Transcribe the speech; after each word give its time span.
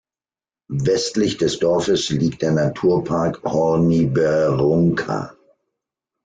Westlich 0.79 1.37
des 1.37 1.59
Dorfes 1.59 2.09
liegt 2.09 2.41
der 2.41 2.53
Naturpark 2.53 3.43
Horní 3.43 4.11
Berounka. 4.11 5.35